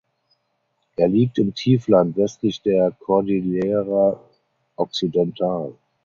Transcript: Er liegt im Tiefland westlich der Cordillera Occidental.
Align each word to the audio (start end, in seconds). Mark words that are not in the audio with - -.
Er 0.95 1.07
liegt 1.07 1.37
im 1.37 1.53
Tiefland 1.53 2.17
westlich 2.17 2.59
der 2.63 2.89
Cordillera 2.91 4.19
Occidental. 4.75 5.75